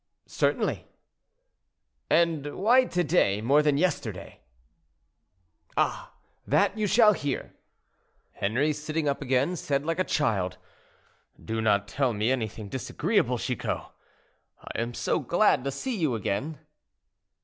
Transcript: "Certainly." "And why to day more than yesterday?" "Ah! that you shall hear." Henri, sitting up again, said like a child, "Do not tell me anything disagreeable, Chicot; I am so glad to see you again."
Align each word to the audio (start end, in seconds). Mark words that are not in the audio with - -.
"Certainly." 0.25 0.87
"And 2.09 2.55
why 2.57 2.85
to 2.85 3.03
day 3.03 3.39
more 3.39 3.61
than 3.61 3.77
yesterday?" 3.77 4.39
"Ah! 5.77 6.13
that 6.47 6.75
you 6.75 6.87
shall 6.87 7.13
hear." 7.13 7.53
Henri, 8.31 8.73
sitting 8.73 9.07
up 9.07 9.21
again, 9.21 9.55
said 9.55 9.85
like 9.85 9.99
a 9.99 10.03
child, 10.03 10.57
"Do 11.39 11.61
not 11.61 11.87
tell 11.87 12.13
me 12.13 12.31
anything 12.31 12.67
disagreeable, 12.67 13.37
Chicot; 13.37 13.91
I 14.63 14.71
am 14.73 14.95
so 14.95 15.19
glad 15.19 15.63
to 15.65 15.71
see 15.71 15.95
you 15.95 16.15
again." 16.15 16.57